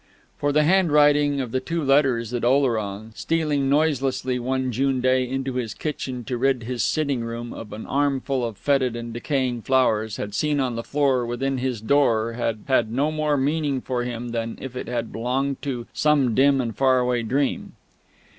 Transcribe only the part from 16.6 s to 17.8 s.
faraway dream.